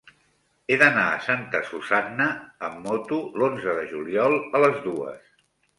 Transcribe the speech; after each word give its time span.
He 0.69 0.77
d'anar 0.81 1.03
a 1.09 1.19
Santa 1.25 1.61
Susanna 1.69 2.27
amb 2.69 2.83
moto 2.89 3.23
l'onze 3.39 3.79
de 3.83 3.89
juliol 3.95 4.41
a 4.45 4.67
les 4.69 4.85
dues. 4.93 5.35